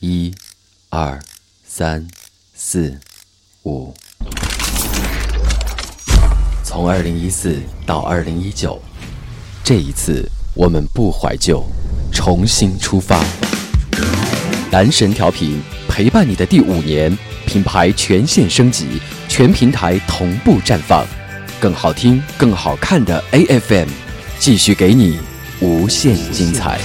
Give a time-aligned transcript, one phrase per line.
[0.00, 0.30] 一
[0.90, 1.18] 二
[1.64, 2.06] 三
[2.54, 2.98] 四
[3.62, 3.94] 五。
[6.62, 8.78] 从二零一四到二零一九
[9.64, 11.64] 这一次我们不怀旧
[12.12, 13.24] 重新出发。
[14.70, 17.16] 男神调频陪伴你的第五年
[17.46, 21.06] 品牌全线升级全平台同步绽放。
[21.58, 23.88] 更好听更好看的 afm
[24.38, 25.18] 继续给你
[25.60, 26.78] 无限精彩。